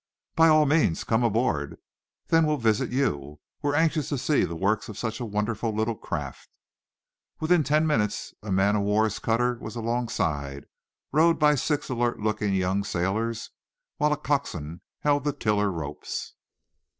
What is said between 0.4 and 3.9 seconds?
all means come aboard. Then we'll visit you. We're